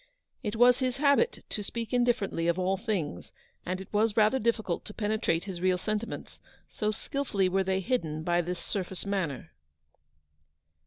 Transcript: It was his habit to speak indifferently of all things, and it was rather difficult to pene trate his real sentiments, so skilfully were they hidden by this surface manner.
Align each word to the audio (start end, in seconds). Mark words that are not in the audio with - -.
It 0.41 0.55
was 0.55 0.79
his 0.79 0.97
habit 0.97 1.45
to 1.49 1.61
speak 1.63 1.93
indifferently 1.93 2.47
of 2.47 2.57
all 2.57 2.75
things, 2.75 3.31
and 3.67 3.79
it 3.79 3.87
was 3.93 4.17
rather 4.17 4.39
difficult 4.39 4.83
to 4.85 4.95
pene 4.95 5.19
trate 5.19 5.43
his 5.43 5.61
real 5.61 5.77
sentiments, 5.77 6.39
so 6.67 6.89
skilfully 6.89 7.47
were 7.47 7.63
they 7.63 7.81
hidden 7.81 8.23
by 8.23 8.41
this 8.41 8.57
surface 8.57 9.05
manner. 9.05 9.51